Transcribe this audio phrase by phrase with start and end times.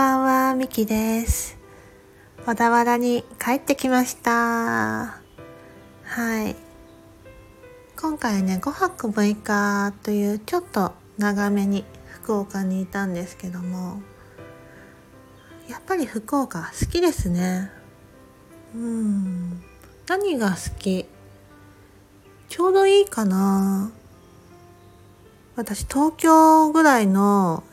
[0.00, 1.58] ばんは、みきです。
[2.46, 4.30] 小田原に帰ってきました。
[4.30, 5.12] は
[6.48, 6.56] い。
[8.00, 14.00] 今回ね、5泊6日というちょっと長めに福岡にいたんですけども、
[15.68, 17.70] やっぱり福岡好きですね。
[18.74, 19.62] うん。
[20.08, 21.04] 何が好き？
[22.48, 23.92] ちょうどいいかな
[25.56, 27.64] 私東京ぐらいの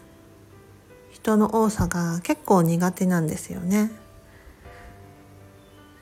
[1.27, 3.91] 人の多さが結構苦手なんですよね。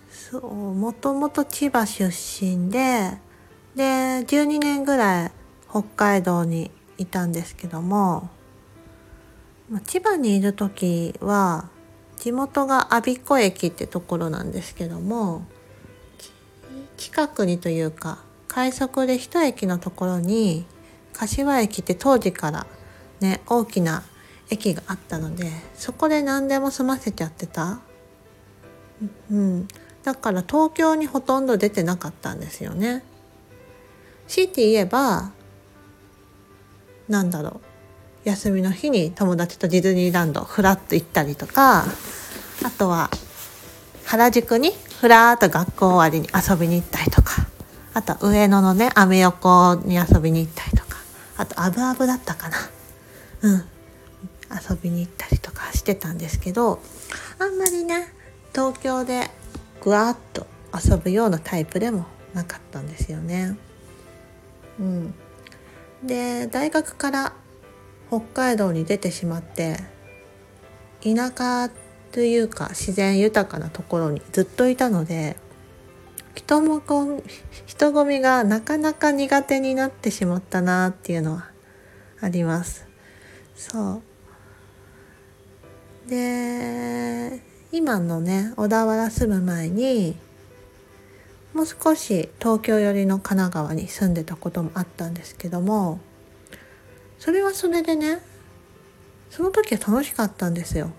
[0.08, 3.18] そうもともと千葉出身で
[3.76, 3.84] で
[4.28, 5.32] 12年ぐらい
[5.68, 8.30] 北海道にいたんですけども
[9.86, 11.70] 千葉にいる時は
[12.18, 15.46] 地元が我孫子駅ってところなんですけども
[16.98, 20.66] 近くにというか快速で一駅のところに
[21.14, 22.68] 柏駅って当時から
[23.22, 24.04] ね大きな
[24.50, 27.80] 駅があったのでそこで何でも済ませちゃってた？
[29.32, 29.68] うん。
[30.04, 33.04] だから東京にほとんど出てなかったんですよね。
[34.28, 35.32] 強いて言えば
[37.08, 38.30] なんだろう。
[38.30, 41.86] 休みの日に友達とディズニーランドフラッと行ったりとか
[42.64, 43.12] あとは
[44.06, 47.46] 原宿にふらっと学校終わりに遊びに行ったりとか
[47.94, 50.98] あとは上野のねアメ横に遊びに行ったりとか
[51.38, 52.58] あとアブアブだったかな。
[53.42, 53.64] うん。
[54.52, 56.80] 遊びに行ったりとかしてたんですけど
[57.40, 58.08] あんまりね
[58.54, 59.30] 東京で
[59.82, 63.58] ぐわっと遊ぶようなタイプでもなかったんですよね。
[64.80, 65.14] うん、
[66.04, 67.34] で大学から
[68.10, 69.78] 北海道に出てしまって
[71.02, 71.72] 田舎
[72.12, 75.38] というか自然豊かなところにずっといたので
[76.36, 77.22] 人もこ
[77.66, 81.50] 人混みがなかなか苦手になってしまったなっていうのは
[82.22, 82.86] あります。
[83.56, 84.02] そう
[86.08, 90.16] で今のね小田原住む前に
[91.54, 96.00] もう少し東京寄りの神奈川に住んでたこともあったんですけども
[97.18, 98.20] それはそれでね
[99.30, 100.92] その時は楽しかったんですよ。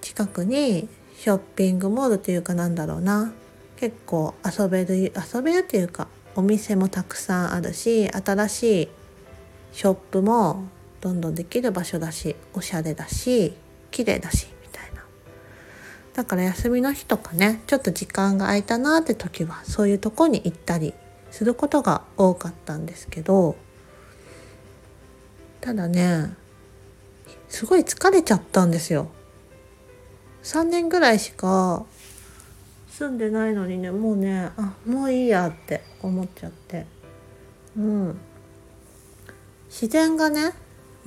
[0.00, 3.32] 近くにショッピングモールっていうかなんだろうな
[3.76, 8.88] 結構遊べる遊べるっていうかお店もたくさんあるし新しい
[9.72, 10.64] ショップも
[11.00, 13.54] どんどんできる場所だしおしゃれだし
[13.90, 15.04] 綺麗だしみたいな。
[16.14, 20.94] だから休みの日とかねちょっと時間が空いたなって時はそういうとこに行ったり
[21.30, 23.56] することが多かったんですけど
[25.60, 26.34] ただね
[27.48, 29.08] すごい疲れちゃったんですよ。
[30.42, 31.84] 3年ぐらいしか
[32.88, 36.86] 住んでないのにねもうねあもういいやって思っちゃって。
[37.76, 38.18] うん。
[39.68, 40.52] 自然がね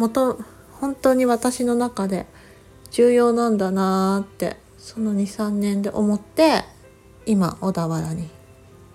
[0.01, 0.39] 元
[0.79, 2.25] 本当に私の中で
[2.89, 6.63] 重要なんだなーってその23年で思って
[7.28, 8.28] 今小田原に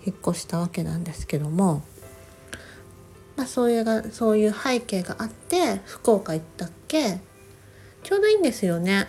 [0.05, 1.81] 引っ越したわけなんですけども、
[3.37, 7.21] まあ、そういうがそういう背景があって福岡行ったっけ
[8.03, 9.07] ちょうどいいんですよね。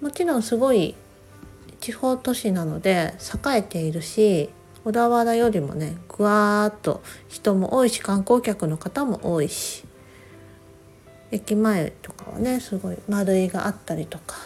[0.00, 0.94] もちろんすごい
[1.80, 3.14] 地方都市なので
[3.46, 4.50] 栄えているし
[4.84, 9.84] 小田原よりもねぐわーっと人も多いし観光客の方も多いし
[11.34, 14.36] 駅前とかはねすごい丸いがあったりとか。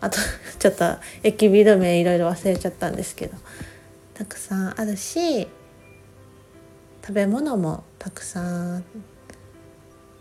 [0.00, 0.18] あと
[0.60, 0.84] ちょっと
[1.22, 3.36] 駅ビル名いろいろ忘れちゃったんですけど。
[4.12, 5.46] たくさんあるし
[7.02, 8.84] 食べ物もたくさん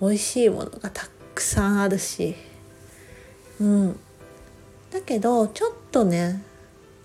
[0.01, 2.35] 美味しいものがたくさんあるし。
[3.59, 4.00] うん。
[4.91, 6.41] だけどちょっとね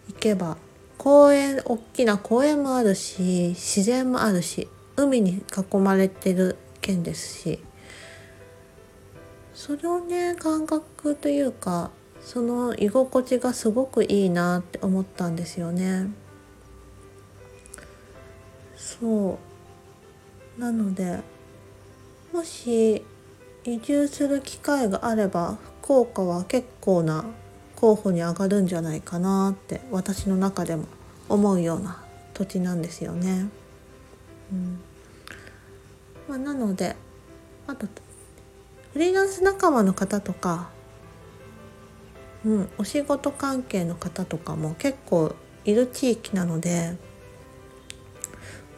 [0.09, 0.57] 行けば
[0.99, 5.43] 公園大きな公園もあるし自然もあるし海に
[5.73, 7.61] 囲まれてる県ですし。
[9.61, 11.91] そのね感覚というか
[12.23, 16.07] その居心地がすごくいいなって思ったんですよね。
[18.75, 19.39] そ
[20.57, 21.19] うなので
[22.33, 23.05] もし
[23.65, 27.27] 移住する機会があれば福岡は結構な
[27.77, 30.87] 候補に上がるんじゃないかなって私の中でも
[31.29, 32.03] 思うような
[32.33, 33.51] 土地なんですよね。
[34.51, 34.81] うん
[36.31, 36.97] まあ、なので
[37.67, 37.87] あと
[38.93, 40.71] フリーランス仲間の方とか、
[42.45, 45.35] うん、お仕事関係の方とかも結構
[45.65, 46.97] いる地域なので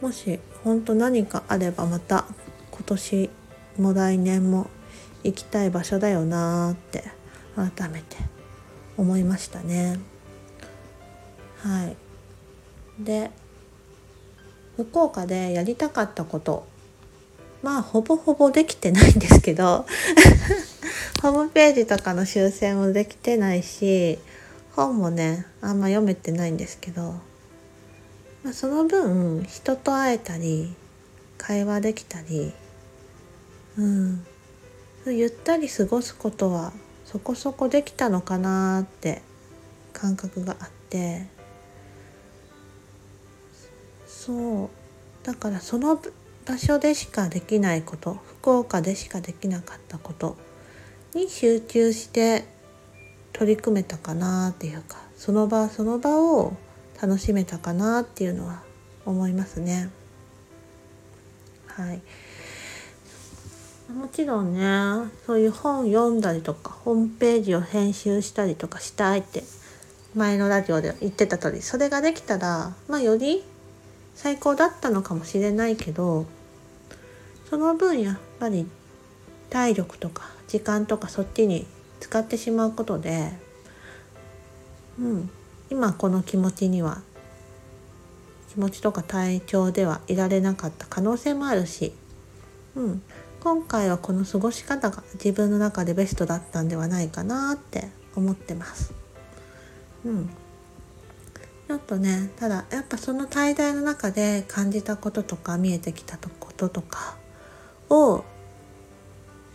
[0.01, 2.25] もし本当何かあればまた
[2.71, 3.29] 今年
[3.77, 4.69] も来年も
[5.23, 7.05] 行きたい場所だよなーって
[7.55, 8.17] 改めて
[8.97, 9.99] 思いましたね。
[11.59, 11.95] はい、
[12.99, 13.31] で
[14.75, 16.67] 福岡でやりたかったこと
[17.63, 19.87] まあほぼほぼできてないんですけど
[21.23, 24.19] ホームページとかの修正もできてないし
[24.75, 27.15] 本もねあんま読めてないんですけど、
[28.43, 30.75] まあ、その分人と会えたり
[31.37, 32.53] 会話できたり
[33.77, 34.25] うん。
[35.05, 36.71] ゆったり過ごすことは
[37.05, 39.21] そこそこできたのかなって
[39.91, 41.27] 感覚があって。
[44.07, 44.69] そう。
[45.23, 45.99] だからその
[46.45, 50.35] 場所でしかできないこと福岡でしかできなかったこと
[51.13, 52.45] に集中して
[53.31, 56.53] 取り組めたかなっていうかその場その場を
[57.01, 58.61] 楽しめたかなっていうのは
[59.05, 59.89] 思いますね。
[61.67, 62.01] はい、
[63.91, 69.43] もちろんねそういう本読んだりとかホームページを編集したりとかしたいって
[70.13, 73.43] 前のラジオで言ってた通りそれができたらまあより
[74.15, 76.25] 最高だったのかもしれないけど
[77.49, 78.67] その分やっぱり
[79.49, 81.65] 体力とか時間とかそっちに
[81.99, 83.31] 使ってしまうことで、
[84.99, 85.29] うん、
[85.69, 87.01] 今この気持ちには
[88.49, 91.93] 気持ちとか体調ではいられなかった可能性もあるし、
[92.75, 93.01] うん、
[93.39, 98.93] 今回はこの過ごし方が自分の中でベストだったんではないかなって思ってます。
[100.05, 107.17] うん、ょっとねただやっぱその滞在の中で感じたこととか見えてきたこととか
[107.89, 108.23] を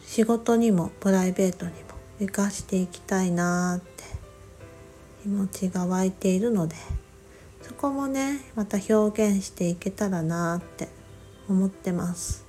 [0.05, 1.79] 仕事にもプライベートにも
[2.19, 4.05] 生かしていきたいなって
[5.23, 6.77] 気持ちが湧いているので
[7.63, 10.89] そこもねまた表現していけたらなって
[11.49, 12.47] 思ってます。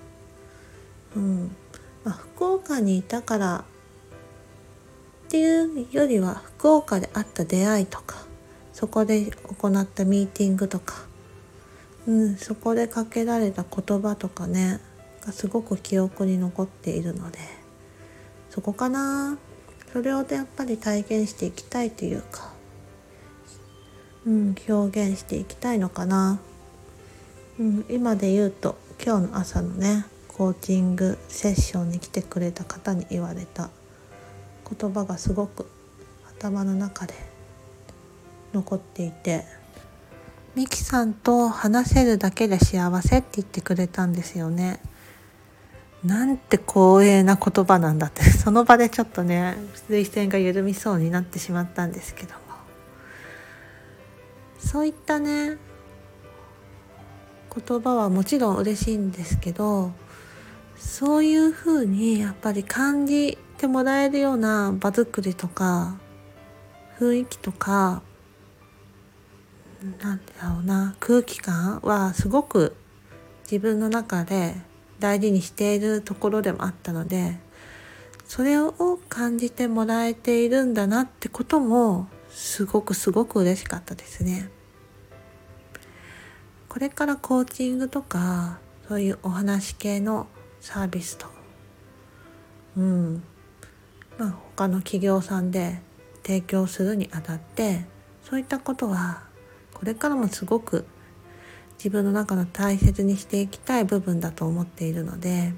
[1.16, 1.56] うん
[2.04, 3.66] まあ、福岡にいたから
[5.28, 8.29] っていうよりは福岡であった出会いとか
[8.80, 10.96] そこで行ったミーティングとか、
[12.08, 14.80] うん、そこでかけられた言葉とかね
[15.26, 17.40] がすごく記憶に残っているので
[18.50, 19.38] そこかな。
[19.92, 22.54] それをやっぱり体現していきたいというか、
[24.26, 26.40] うん、表現していきたいのかな、
[27.60, 33.72] うん、今で言うと今日の朝のねコーチングセッションに来てくれた方に言われた
[34.80, 35.66] 言葉がすごく
[36.38, 37.29] 頭の中で
[38.54, 39.46] 残っていて
[40.56, 44.82] ミキさんと話せるだけで幸せって言ってくれたんですよね。
[46.04, 49.58] なんて光栄な言葉なんだって その場でちょっとね
[49.90, 52.40] 涙腺が緩みそうになってしまったんですけども
[54.58, 55.58] そういったね
[57.54, 59.92] 言葉はもちろん嬉しいんですけど
[60.78, 65.98] そういうふうにやっぱり感じてもらえるような場作りとか
[66.98, 68.02] 雰囲気とか
[70.02, 72.76] なんだろうな空気感はすごく
[73.44, 74.56] 自分の中で
[75.00, 77.38] 大事にしているところでもあったので
[78.26, 84.50] それを感じてもらえているんだなってこともすごくすごく嬉しかったですね。
[86.68, 90.28] これからコーチングとかそういうお話系の
[90.62, 91.26] サービスと
[92.78, 93.24] うん
[94.20, 95.82] まあ他の企業さんで
[96.22, 97.86] 提供するにあたって
[98.24, 99.29] そういったことは
[99.80, 100.86] これからもすごく
[101.78, 105.54] 自分の中の大切にしていきたい部分だと思っているので、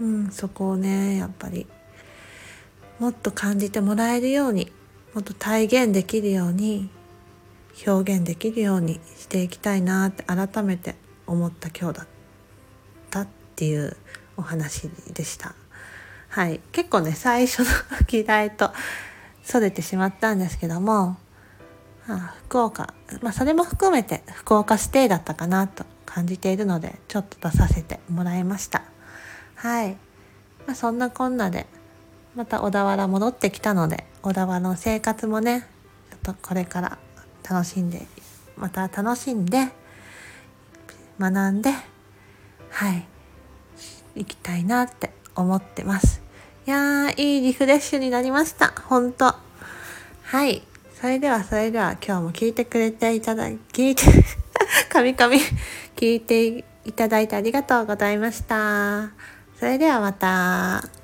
[0.00, 1.66] うん、そこをねやっぱり
[3.00, 4.70] もっと感じてもらえるように
[5.14, 6.88] もっと体現できるように
[7.84, 10.94] 表現できるようにしていきたいなって改めて
[11.26, 12.06] 思った今日だっ
[13.10, 13.96] たっていう
[14.36, 15.54] お話でした。
[16.28, 17.66] はい、結構ね最初の
[18.06, 18.70] 議題と
[19.42, 21.18] それてしまったんですけども
[22.18, 28.82] 福岡、まあ、それも含めて福岡ステイだったかなと感じているのでちょっと出させてもらいました。
[29.54, 29.96] はい、
[30.66, 31.66] まあ、そんなこんなで
[32.34, 35.66] また小田原戻ってきたので小田原の生活もね
[36.10, 36.98] ちょっとこれから
[37.48, 38.06] 楽しんで
[38.56, 39.68] また楽しんで
[41.18, 41.70] 学んで
[42.70, 43.06] はい。
[44.14, 46.22] 行きたいなって思ってます。
[46.66, 48.72] いやーいいリフレッシュになりました。
[48.86, 49.34] 本当
[50.22, 50.62] はい。
[51.00, 54.04] それではそれでは今日も聞いてくれていただき、聞いて、
[54.90, 55.38] かみかみ、
[55.96, 59.10] 聞いていただいてありがとうございました。
[59.58, 60.99] それではまた。